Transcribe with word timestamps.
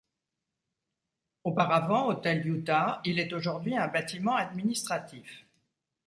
Auparavant 1.43 2.07
'Hotel 2.07 2.43
Utah', 2.47 3.01
il 3.05 3.19
est 3.19 3.31
aujourd’hui 3.33 3.75
un 3.77 3.87
bâtiment 3.87 4.35
administratif. 4.35 5.45